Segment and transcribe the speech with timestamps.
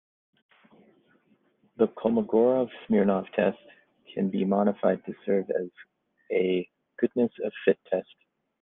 [1.77, 3.59] The Kolmogorov-Smirnov test
[4.11, 5.69] can be modified to serve as
[6.31, 8.09] a goodness of fit test.